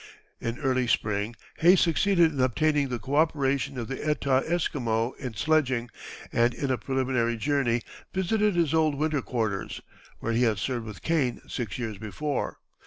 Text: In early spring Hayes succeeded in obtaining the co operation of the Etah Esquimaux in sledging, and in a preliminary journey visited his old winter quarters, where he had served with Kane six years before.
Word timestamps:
In 0.39 0.57
early 0.57 0.87
spring 0.87 1.35
Hayes 1.59 1.79
succeeded 1.81 2.31
in 2.31 2.39
obtaining 2.41 2.89
the 2.89 2.97
co 2.97 3.17
operation 3.17 3.77
of 3.77 3.87
the 3.87 3.97
Etah 4.03 4.41
Esquimaux 4.51 5.11
in 5.19 5.35
sledging, 5.35 5.91
and 6.33 6.55
in 6.55 6.71
a 6.71 6.77
preliminary 6.79 7.37
journey 7.37 7.83
visited 8.11 8.55
his 8.55 8.73
old 8.73 8.95
winter 8.95 9.21
quarters, 9.21 9.79
where 10.17 10.33
he 10.33 10.41
had 10.41 10.57
served 10.57 10.87
with 10.87 11.03
Kane 11.03 11.39
six 11.47 11.77
years 11.77 11.99
before. 11.99 12.57